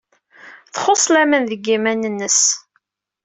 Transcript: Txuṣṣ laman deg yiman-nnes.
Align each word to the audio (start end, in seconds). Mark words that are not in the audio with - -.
Txuṣṣ 0.73 1.05
laman 1.13 1.43
deg 1.51 1.61
yiman-nnes. 1.67 2.41